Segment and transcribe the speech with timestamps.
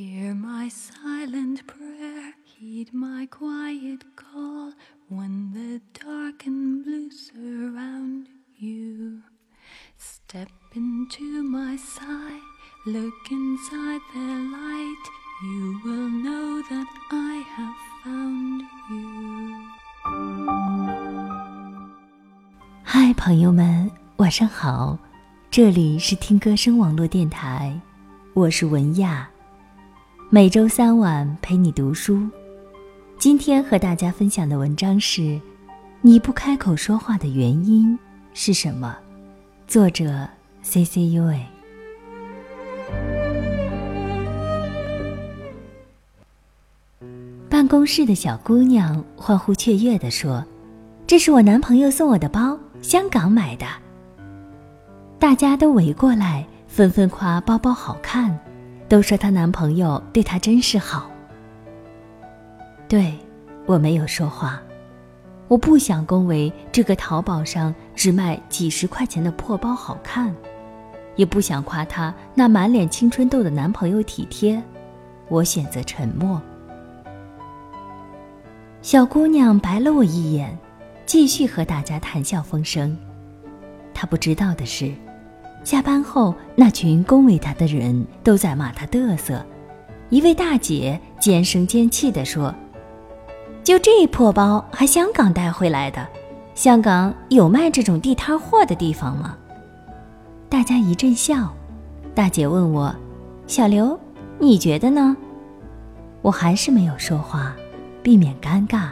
[0.00, 4.72] Hear my silent prayer, heed my quiet call
[5.10, 9.20] when the dark and blue surround you.
[9.98, 12.40] Step into my side,
[12.86, 14.20] look inside the
[14.50, 15.04] light,
[15.42, 19.10] you will know that I have found you.
[22.82, 24.98] 嗨，朋友们，晚上好，
[25.50, 27.78] 这里是听歌声网络电台，
[28.32, 29.28] 我是文亚，
[30.35, 32.19] 每周三晚陪你读书。
[33.17, 35.39] 今天和大家分享的文章是：
[36.01, 37.97] 你不开口说话的原因
[38.33, 38.97] 是什么？
[39.65, 40.27] 作者
[40.61, 41.39] C C U A。
[47.49, 50.45] 办公室的小姑娘欢呼雀跃地说
[51.07, 53.65] ：“这是我男朋友送我的包，香港买的。”
[55.17, 58.37] 大家都围过来，纷纷夸包包好看，
[58.87, 61.09] 都说她男朋友对她真是好。
[62.87, 63.13] 对，
[63.65, 64.61] 我没有说话，
[65.47, 70.33] 我不想恭维这个淘宝上只卖几十块钱的破包好看，
[71.15, 74.61] 也不想夸她那满脸青春痘的男朋友体贴，
[75.29, 76.39] 我选择沉默。
[78.83, 80.55] 小姑娘白了我一眼，
[81.07, 82.95] 继续和大家谈笑风生。
[83.95, 84.93] 她不知道的是，
[85.65, 89.45] 下班后那群恭维他的人都在骂他嘚瑟。
[90.09, 92.53] 一位大姐尖声尖气地说
[93.63, 96.07] ：“就这破包还香港带回来的？
[96.53, 99.35] 香港有卖这种地摊货的地方吗？”
[100.47, 101.51] 大家一阵笑。
[102.13, 102.95] 大姐问我
[103.47, 103.99] ：“小刘，
[104.39, 105.17] 你觉得呢？”
[106.21, 107.53] 我还是没有说话。
[108.03, 108.89] 避免尴尬。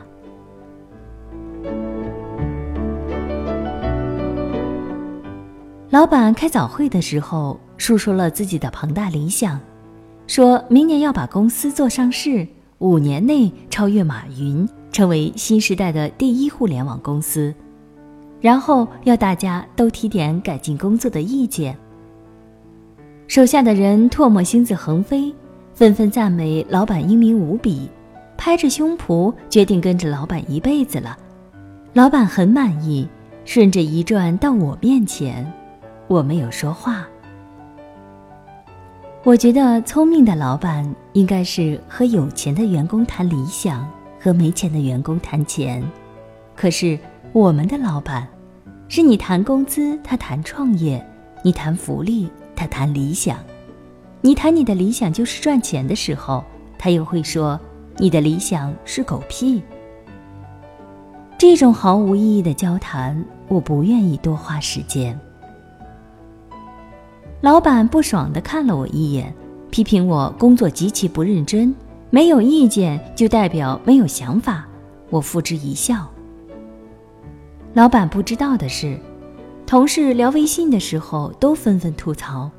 [5.93, 9.59] 老板开早会的时候，述说了自己的庞大理想，
[10.25, 12.47] 说明年要把公司做上市，
[12.79, 17.53] 五年内超越马云，成为新时代的第一互联网公司。
[18.41, 21.77] 然后要大家都提点改进工作的意见。
[23.27, 25.31] 手下的人唾沫星子横飞，
[25.75, 27.87] 纷纷赞美老板英明无比。
[28.35, 31.15] 拍着胸脯决定跟着老板一辈子了，
[31.93, 33.07] 老板很满意，
[33.45, 35.53] 顺着一转到我面前，
[36.07, 37.07] 我没有说话。
[39.23, 43.87] 我觉得聪明的老板应该是和有钱的员工谈理想，
[44.19, 45.83] 和没钱的员工谈钱。
[46.55, 46.99] 可是
[47.31, 48.27] 我们的老板，
[48.87, 50.99] 是你谈工资，他谈创业；
[51.41, 53.37] 你谈福利，他谈理想。
[54.21, 56.43] 你谈你的理想就是赚钱的时候，
[56.77, 57.59] 他又会说。
[57.97, 59.61] 你的理想是狗屁。
[61.37, 65.17] 这种毫无意义的交谈，我不愿意多花时间。
[67.43, 69.35] 老板不爽地看了我一眼，
[69.69, 71.75] 批评我工作极其不认真，
[72.09, 74.65] 没有意见就代表没有想法。
[75.09, 76.09] 我付之一笑。
[77.73, 78.97] 老板不知道的是，
[79.65, 82.49] 同事聊微信的时候都纷纷吐槽，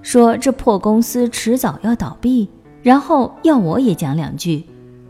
[0.00, 2.48] 说这破公司迟早要倒闭，
[2.82, 4.64] 然后要我也讲两句。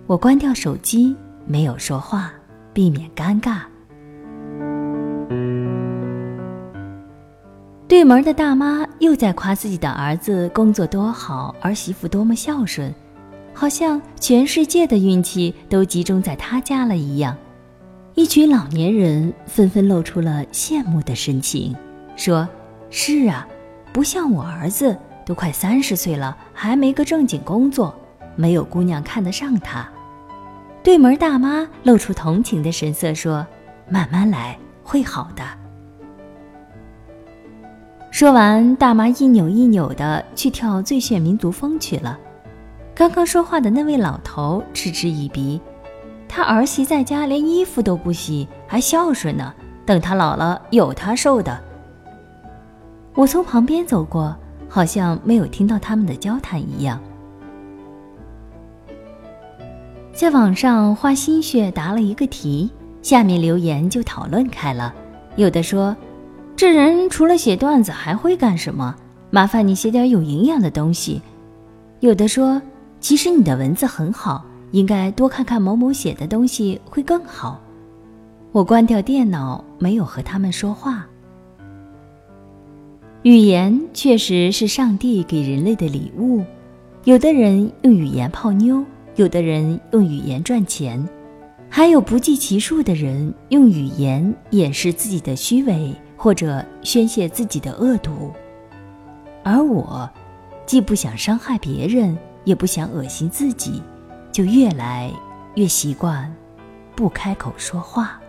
[0.09, 1.15] 我关掉手机，
[1.47, 2.33] 没有说话，
[2.73, 3.61] 避免尴尬。
[7.93, 12.91] 对门的大妈又在夸自己的儿子工作多好，儿媳妇多么孝顺，
[13.53, 17.37] 好像全世界的运气都集中在他家了一样。
[18.15, 21.77] 一群老年人纷纷露出了羡慕的神情，
[22.17, 22.49] 说
[22.89, 23.47] ：“是啊，
[23.93, 27.95] 不像我儿子，都快三十岁了，还没个正经工作。”
[28.37, 29.87] 没有姑娘看得上他，
[30.83, 33.47] 对门大妈露出同情的神色说
[33.87, 35.45] ：“慢慢来，会好的。”
[38.13, 42.19] 说完，大妈一扭一扭的去跳最炫民族风去了。
[42.95, 45.59] 刚刚说话的那位老头嗤之以鼻
[46.29, 49.51] ：“他儿媳在家连衣服都不洗，还孝顺呢，
[49.87, 51.59] 等他老了有他受的。”
[53.17, 54.37] 我从旁边走过，
[54.69, 57.01] 好像没有听到他们的交谈一样。
[60.13, 62.71] 在网上花心血答了一个题，
[63.01, 64.95] 下面留言就讨论开了。
[65.37, 65.97] 有的说
[66.63, 68.95] ：“这人除了写段子还会干什么？
[69.33, 71.21] 麻烦你写点有营养的东西。”
[71.99, 72.63] 有的说
[73.03, 77.61] ：“其实你的文字很好，应该多看看某某写的东西会更好。”
[78.53, 81.05] 我关掉电脑，没有和他们说话。
[83.23, 86.45] 语言确实是上帝给人类的礼物，
[87.03, 88.85] 有的人用语言泡妞。
[89.17, 91.05] 有的人用语言赚钱，
[91.69, 98.33] 还有不计其数的人用语言掩饰自己的虚伪或者宣泄自己的恶毒。
[99.43, 100.09] 而我，
[100.65, 103.83] 既不想伤害别人，也不想恶心自己，
[104.31, 105.11] 就越来
[105.57, 106.33] 越习惯
[106.95, 108.21] 不开口说话。